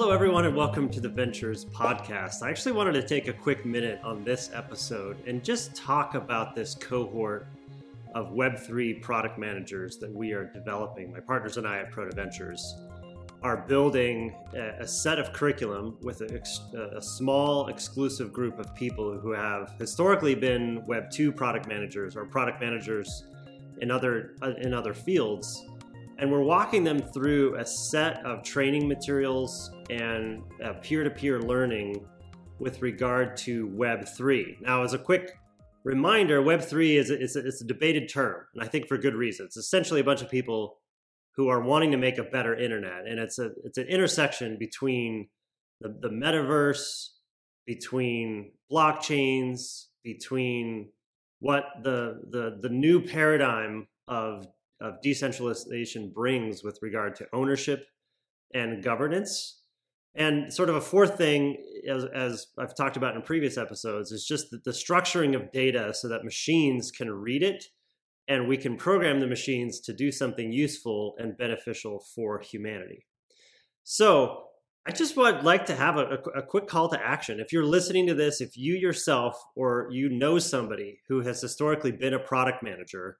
Hello, 0.00 0.12
everyone, 0.12 0.46
and 0.46 0.54
welcome 0.54 0.88
to 0.90 1.00
the 1.00 1.08
Ventures 1.08 1.64
Podcast. 1.64 2.44
I 2.44 2.50
actually 2.50 2.70
wanted 2.70 2.92
to 2.92 3.02
take 3.02 3.26
a 3.26 3.32
quick 3.32 3.66
minute 3.66 3.98
on 4.04 4.22
this 4.22 4.48
episode 4.54 5.16
and 5.26 5.42
just 5.42 5.74
talk 5.74 6.14
about 6.14 6.54
this 6.54 6.76
cohort 6.76 7.48
of 8.14 8.30
Web3 8.30 9.02
product 9.02 9.40
managers 9.40 9.98
that 9.98 10.14
we 10.14 10.30
are 10.30 10.44
developing. 10.44 11.10
My 11.10 11.18
partners 11.18 11.56
and 11.56 11.66
I 11.66 11.78
at 11.78 11.90
Proto 11.90 12.14
Ventures 12.14 12.76
are 13.42 13.56
building 13.56 14.36
a, 14.54 14.86
set 14.86 15.18
of 15.18 15.32
curriculum 15.32 15.96
with 16.00 16.20
a, 16.20 16.96
a, 16.96 17.02
small 17.02 17.66
exclusive 17.66 18.32
group 18.32 18.60
of 18.60 18.72
people 18.76 19.18
who 19.18 19.32
have 19.32 19.74
historically 19.80 20.36
been 20.36 20.80
Web 20.86 21.10
2 21.10 21.32
product 21.32 21.66
managers 21.66 22.14
or 22.14 22.24
product 22.24 22.60
managers 22.60 23.24
in 23.80 23.90
other 23.90 24.36
uh, 24.42 24.52
in 24.60 24.72
other 24.72 24.94
fields 24.94 25.66
and 26.18 26.30
we're 26.30 26.42
walking 26.42 26.82
them 26.82 27.00
through 27.00 27.56
a 27.56 27.64
set 27.64 28.24
of 28.26 28.42
training 28.42 28.88
materials 28.88 29.70
and 29.88 30.42
peer-to-peer 30.82 31.40
learning 31.40 32.04
with 32.58 32.82
regard 32.82 33.36
to 33.36 33.68
web3 33.68 34.60
now 34.60 34.82
as 34.82 34.92
a 34.92 34.98
quick 34.98 35.32
reminder 35.84 36.42
web3 36.42 36.96
is 36.96 37.10
a, 37.10 37.22
it's, 37.22 37.36
a, 37.36 37.46
it's 37.46 37.62
a 37.62 37.66
debated 37.66 38.08
term 38.08 38.44
and 38.54 38.62
i 38.62 38.66
think 38.66 38.86
for 38.88 38.98
good 38.98 39.14
reason. 39.14 39.46
It's 39.46 39.56
essentially 39.56 40.00
a 40.00 40.04
bunch 40.04 40.22
of 40.22 40.30
people 40.30 40.78
who 41.36 41.48
are 41.48 41.60
wanting 41.60 41.92
to 41.92 41.96
make 41.96 42.18
a 42.18 42.24
better 42.24 42.54
internet 42.54 43.06
and 43.06 43.20
it's 43.20 43.38
a 43.38 43.50
it's 43.64 43.78
an 43.78 43.86
intersection 43.86 44.56
between 44.58 45.28
the, 45.80 45.96
the 46.00 46.08
metaverse 46.08 47.10
between 47.64 48.52
blockchains 48.70 49.84
between 50.02 50.90
what 51.38 51.64
the 51.84 52.22
the 52.30 52.58
the 52.60 52.68
new 52.68 53.00
paradigm 53.00 53.86
of 54.08 54.46
of 54.80 55.00
decentralization 55.02 56.10
brings 56.14 56.62
with 56.62 56.78
regard 56.82 57.16
to 57.16 57.26
ownership 57.32 57.86
and 58.54 58.82
governance. 58.82 59.62
And 60.14 60.52
sort 60.52 60.68
of 60.68 60.76
a 60.76 60.80
fourth 60.80 61.16
thing, 61.16 61.56
as, 61.88 62.04
as 62.04 62.46
I've 62.58 62.74
talked 62.74 62.96
about 62.96 63.14
in 63.14 63.22
previous 63.22 63.56
episodes, 63.56 64.10
is 64.10 64.24
just 64.24 64.50
the, 64.50 64.60
the 64.64 64.70
structuring 64.70 65.36
of 65.36 65.52
data 65.52 65.92
so 65.94 66.08
that 66.08 66.24
machines 66.24 66.90
can 66.90 67.10
read 67.10 67.42
it 67.42 67.66
and 68.26 68.48
we 68.48 68.56
can 68.56 68.76
program 68.76 69.20
the 69.20 69.26
machines 69.26 69.80
to 69.80 69.92
do 69.92 70.12
something 70.12 70.52
useful 70.52 71.14
and 71.18 71.36
beneficial 71.36 72.04
for 72.14 72.40
humanity. 72.40 73.06
So, 73.84 74.44
I 74.86 74.90
just 74.90 75.18
would 75.18 75.44
like 75.44 75.66
to 75.66 75.74
have 75.74 75.98
a, 75.98 76.04
a, 76.34 76.38
a, 76.38 76.42
quick 76.42 76.66
call 76.66 76.88
to 76.88 76.98
action. 76.98 77.40
If 77.40 77.52
you're 77.52 77.66
listening 77.66 78.06
to 78.06 78.14
this, 78.14 78.40
if 78.40 78.56
you 78.56 78.74
yourself 78.74 79.38
or 79.54 79.86
you 79.90 80.08
know 80.08 80.38
somebody 80.38 81.00
who 81.08 81.20
has 81.20 81.42
historically 81.42 81.92
been 81.92 82.14
a 82.14 82.18
product 82.18 82.62
manager 82.62 83.18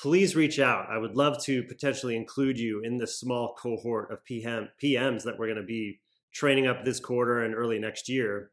please 0.00 0.34
reach 0.34 0.58
out. 0.58 0.86
I 0.90 0.98
would 0.98 1.16
love 1.16 1.42
to 1.44 1.62
potentially 1.64 2.16
include 2.16 2.58
you 2.58 2.80
in 2.82 2.98
this 2.98 3.18
small 3.18 3.54
cohort 3.54 4.10
of 4.10 4.24
PM, 4.24 4.68
PMs 4.82 5.24
that 5.24 5.38
we're 5.38 5.46
going 5.46 5.58
to 5.58 5.62
be 5.62 6.00
training 6.32 6.66
up 6.66 6.84
this 6.84 7.00
quarter 7.00 7.42
and 7.42 7.54
early 7.54 7.78
next 7.78 8.08
year. 8.08 8.50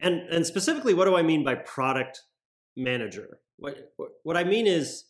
And 0.00 0.20
and 0.30 0.46
specifically, 0.46 0.94
what 0.94 1.06
do 1.06 1.16
I 1.16 1.22
mean 1.22 1.44
by 1.44 1.54
product 1.54 2.22
manager? 2.76 3.38
What 3.56 3.76
what 4.22 4.36
I 4.36 4.44
mean 4.44 4.66
is 4.66 5.04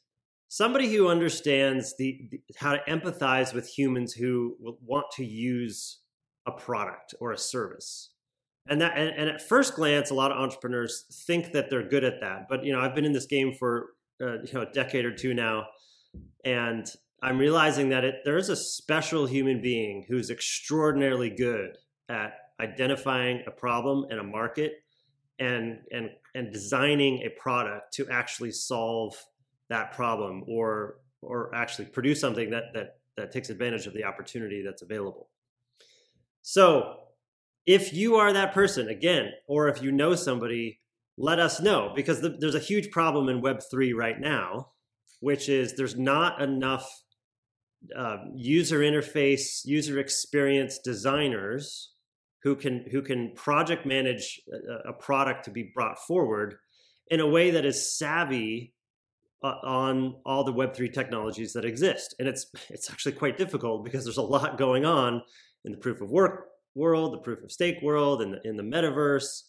somebody 0.48 0.92
who 0.94 1.08
understands 1.08 1.94
the, 1.98 2.28
the 2.30 2.40
how 2.56 2.72
to 2.72 2.80
empathize 2.88 3.52
with 3.52 3.68
humans 3.68 4.12
who 4.12 4.56
want 4.84 5.06
to 5.16 5.24
use 5.24 6.00
a 6.46 6.52
product 6.52 7.14
or 7.20 7.32
a 7.32 7.38
service 7.38 8.10
and 8.68 8.80
that 8.80 8.96
and, 8.96 9.10
and, 9.16 9.28
at 9.28 9.42
first 9.42 9.74
glance 9.74 10.10
a 10.10 10.14
lot 10.14 10.30
of 10.30 10.38
entrepreneurs 10.38 11.04
think 11.26 11.52
that 11.52 11.70
they're 11.70 11.88
good 11.88 12.04
at 12.04 12.20
that 12.20 12.46
but 12.48 12.64
you 12.64 12.72
know 12.72 12.80
i've 12.80 12.94
been 12.94 13.04
in 13.04 13.12
this 13.12 13.26
game 13.26 13.52
for 13.52 13.88
uh, 14.20 14.42
you 14.42 14.52
know 14.52 14.62
a 14.62 14.72
decade 14.72 15.04
or 15.04 15.14
two 15.14 15.34
now, 15.34 15.66
and 16.44 16.86
I'm 17.22 17.38
realizing 17.38 17.88
that 17.90 18.04
it 18.04 18.16
there 18.24 18.36
is 18.36 18.48
a 18.48 18.56
special 18.56 19.26
human 19.26 19.60
being 19.60 20.04
who's 20.08 20.30
extraordinarily 20.30 21.30
good 21.30 21.76
at 22.08 22.34
identifying 22.60 23.42
a 23.46 23.50
problem 23.50 24.06
in 24.10 24.18
a 24.18 24.22
market 24.22 24.74
and 25.38 25.78
and 25.92 26.10
and 26.34 26.52
designing 26.52 27.22
a 27.22 27.30
product 27.40 27.92
to 27.94 28.08
actually 28.08 28.52
solve 28.52 29.14
that 29.68 29.92
problem 29.92 30.44
or 30.48 30.96
or 31.22 31.54
actually 31.54 31.86
produce 31.86 32.20
something 32.20 32.50
that 32.50 32.64
that 32.74 32.98
that 33.16 33.32
takes 33.32 33.50
advantage 33.50 33.86
of 33.86 33.94
the 33.94 34.04
opportunity 34.04 34.62
that's 34.62 34.82
available. 34.82 35.28
So, 36.42 37.00
if 37.64 37.92
you 37.92 38.16
are 38.16 38.32
that 38.32 38.54
person 38.54 38.88
again 38.88 39.30
or 39.48 39.68
if 39.68 39.82
you 39.82 39.90
know 39.90 40.14
somebody 40.14 40.80
let 41.18 41.38
us 41.38 41.60
know 41.60 41.92
because 41.94 42.20
the, 42.20 42.36
there's 42.38 42.54
a 42.54 42.60
huge 42.60 42.90
problem 42.90 43.28
in 43.28 43.42
Web3 43.42 43.94
right 43.94 44.20
now, 44.20 44.68
which 45.20 45.48
is 45.48 45.74
there's 45.74 45.96
not 45.96 46.42
enough 46.42 46.88
uh, 47.96 48.18
user 48.34 48.80
interface, 48.80 49.64
user 49.64 49.98
experience 49.98 50.78
designers 50.78 51.92
who 52.42 52.54
can 52.54 52.84
who 52.90 53.02
can 53.02 53.32
project 53.34 53.86
manage 53.86 54.40
a, 54.52 54.90
a 54.90 54.92
product 54.92 55.44
to 55.44 55.50
be 55.50 55.70
brought 55.74 55.98
forward 55.98 56.56
in 57.10 57.20
a 57.20 57.26
way 57.26 57.50
that 57.50 57.64
is 57.64 57.96
savvy 57.96 58.74
uh, 59.42 59.54
on 59.64 60.16
all 60.24 60.44
the 60.44 60.52
Web3 60.52 60.92
technologies 60.92 61.52
that 61.54 61.64
exist. 61.64 62.14
And 62.18 62.28
it's 62.28 62.46
it's 62.68 62.90
actually 62.90 63.12
quite 63.12 63.38
difficult 63.38 63.84
because 63.84 64.04
there's 64.04 64.16
a 64.16 64.22
lot 64.22 64.58
going 64.58 64.84
on 64.84 65.22
in 65.64 65.72
the 65.72 65.78
proof 65.78 66.00
of 66.00 66.10
work 66.10 66.48
world, 66.74 67.14
the 67.14 67.18
proof 67.18 67.42
of 67.42 67.50
stake 67.50 67.80
world, 67.82 68.20
and 68.20 68.38
in 68.44 68.56
the 68.56 68.62
metaverse 68.62 69.42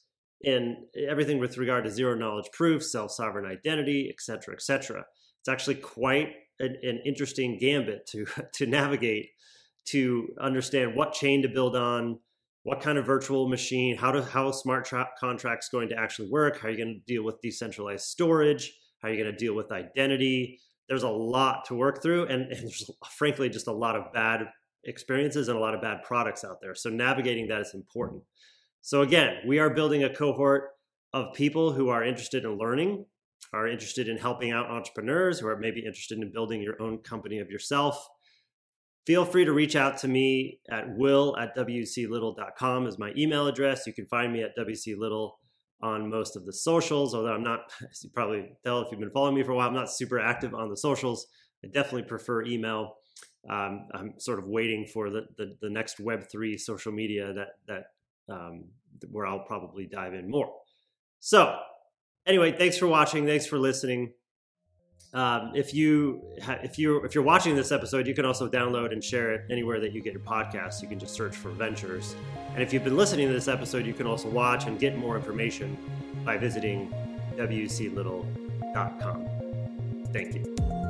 and 0.43 0.77
everything 1.07 1.39
with 1.39 1.57
regard 1.57 1.83
to 1.85 1.91
zero 1.91 2.15
knowledge 2.15 2.49
proof, 2.53 2.83
self 2.83 3.11
sovereign 3.11 3.45
identity, 3.45 4.09
et 4.09 4.21
cetera, 4.21 4.53
et 4.53 4.61
cetera. 4.61 5.03
It's 5.41 5.49
actually 5.49 5.75
quite 5.75 6.29
an, 6.59 6.75
an 6.83 7.01
interesting 7.05 7.57
gambit 7.59 8.05
to 8.07 8.25
to 8.55 8.65
navigate 8.65 9.29
to 9.87 10.27
understand 10.41 10.95
what 10.95 11.13
chain 11.13 11.41
to 11.41 11.47
build 11.47 11.75
on, 11.75 12.19
what 12.63 12.81
kind 12.81 12.97
of 12.97 13.05
virtual 13.05 13.47
machine, 13.47 13.95
how 13.95 14.11
to 14.11 14.21
how 14.21 14.51
smart 14.51 14.85
tra- 14.85 15.09
contracts 15.19 15.69
going 15.69 15.89
to 15.89 15.97
actually 15.97 16.29
work, 16.29 16.59
how 16.59 16.67
are 16.67 16.71
you 16.71 16.77
going 16.77 16.93
to 16.93 17.13
deal 17.13 17.23
with 17.23 17.41
decentralized 17.41 18.05
storage, 18.05 18.73
how 18.99 19.07
are 19.07 19.11
you 19.11 19.21
going 19.21 19.31
to 19.31 19.37
deal 19.37 19.55
with 19.55 19.71
identity. 19.71 20.59
There's 20.89 21.03
a 21.03 21.09
lot 21.09 21.65
to 21.65 21.75
work 21.75 22.01
through, 22.01 22.27
and, 22.27 22.43
and 22.51 22.61
there's 22.61 22.89
frankly 23.17 23.49
just 23.49 23.67
a 23.67 23.73
lot 23.73 23.95
of 23.95 24.11
bad 24.13 24.47
experiences 24.83 25.47
and 25.47 25.57
a 25.57 25.61
lot 25.61 25.73
of 25.73 25.81
bad 25.81 26.03
products 26.03 26.45
out 26.45 26.57
there. 26.61 26.75
So 26.75 26.89
navigating 26.89 27.47
that 27.47 27.61
is 27.61 27.73
important. 27.73 28.23
So 28.87 29.01
again, 29.01 29.39
we 29.45 29.59
are 29.59 29.69
building 29.69 30.05
a 30.05 30.09
cohort 30.09 30.69
of 31.11 31.33
people 31.33 31.73
who 31.73 31.89
are 31.89 32.05
interested 32.05 32.45
in 32.45 32.57
learning, 32.57 33.03
are 33.51 33.67
interested 33.67 34.07
in 34.07 34.15
helping 34.15 34.53
out 34.53 34.71
entrepreneurs, 34.71 35.39
who 35.39 35.47
are 35.47 35.57
maybe 35.57 35.81
interested 35.81 36.19
in 36.19 36.31
building 36.31 36.61
your 36.61 36.81
own 36.81 36.99
company 36.99 37.39
of 37.39 37.49
yourself. 37.49 38.07
Feel 39.05 39.25
free 39.25 39.43
to 39.43 39.51
reach 39.51 39.75
out 39.75 39.97
to 39.97 40.07
me 40.07 40.61
at 40.71 40.85
will 40.95 41.35
at 41.35 41.53
wclittle.com 41.57 42.87
is 42.87 42.97
my 42.97 43.11
email 43.17 43.47
address. 43.47 43.85
You 43.85 43.91
can 43.91 44.05
find 44.05 44.31
me 44.31 44.41
at 44.41 44.55
wclittle 44.57 45.31
on 45.83 46.09
most 46.09 46.37
of 46.37 46.45
the 46.45 46.53
socials, 46.53 47.13
although 47.13 47.33
I'm 47.33 47.43
not, 47.43 47.69
as 47.91 48.01
you 48.05 48.09
probably 48.13 48.53
tell 48.63 48.79
if 48.79 48.87
you've 48.89 49.01
been 49.01 49.11
following 49.11 49.35
me 49.35 49.43
for 49.43 49.51
a 49.51 49.55
while, 49.57 49.67
I'm 49.67 49.75
not 49.75 49.91
super 49.91 50.17
active 50.17 50.53
on 50.53 50.69
the 50.69 50.77
socials. 50.77 51.27
I 51.61 51.67
definitely 51.67 52.03
prefer 52.03 52.45
email. 52.45 52.93
Um, 53.49 53.89
I'm 53.93 54.13
sort 54.17 54.39
of 54.39 54.45
waiting 54.47 54.87
for 54.93 55.09
the, 55.09 55.25
the, 55.37 55.57
the 55.61 55.69
next 55.69 55.97
Web3 55.97 56.57
social 56.57 56.93
media 56.93 57.33
that, 57.33 57.49
that 57.67 57.83
um, 58.29 58.65
where 59.11 59.25
I'll 59.25 59.45
probably 59.45 59.85
dive 59.85 60.13
in 60.13 60.29
more. 60.29 60.51
So, 61.19 61.57
anyway, 62.25 62.51
thanks 62.51 62.77
for 62.77 62.87
watching. 62.87 63.25
Thanks 63.25 63.45
for 63.45 63.57
listening. 63.57 64.13
Um, 65.13 65.53
if 65.55 65.73
you 65.73 66.21
if 66.63 66.77
you 66.77 67.03
if 67.03 67.15
you're 67.15 67.23
watching 67.23 67.55
this 67.55 67.71
episode, 67.71 68.05
you 68.07 68.13
can 68.13 68.25
also 68.25 68.49
download 68.49 68.91
and 68.91 69.01
share 69.03 69.31
it 69.33 69.45
anywhere 69.49 69.79
that 69.79 69.93
you 69.93 70.01
get 70.01 70.13
your 70.13 70.21
podcasts. 70.21 70.81
You 70.81 70.87
can 70.87 70.99
just 70.99 71.13
search 71.13 71.35
for 71.35 71.49
Ventures. 71.49 72.15
And 72.53 72.61
if 72.61 72.73
you've 72.73 72.83
been 72.83 72.97
listening 72.97 73.27
to 73.27 73.33
this 73.33 73.47
episode, 73.47 73.85
you 73.85 73.93
can 73.93 74.05
also 74.05 74.29
watch 74.29 74.65
and 74.65 74.77
get 74.79 74.97
more 74.97 75.15
information 75.15 75.77
by 76.25 76.37
visiting 76.37 76.93
wclittle.com. 77.37 79.29
Thank 80.11 80.35
you. 80.35 80.86